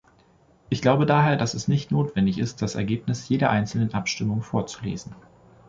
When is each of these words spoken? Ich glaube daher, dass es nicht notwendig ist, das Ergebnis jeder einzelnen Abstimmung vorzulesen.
Ich 0.69 0.81
glaube 0.81 1.05
daher, 1.05 1.35
dass 1.35 1.53
es 1.53 1.67
nicht 1.67 1.91
notwendig 1.91 2.39
ist, 2.39 2.63
das 2.63 2.73
Ergebnis 2.73 3.29
jeder 3.29 3.51
einzelnen 3.51 3.93
Abstimmung 3.93 4.41
vorzulesen. 4.41 5.15